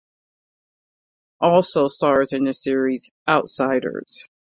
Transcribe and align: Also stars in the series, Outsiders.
Also 1.41 1.87
stars 1.87 2.33
in 2.33 2.45
the 2.45 2.55
series, 2.55 3.11
Outsiders. 3.27 4.27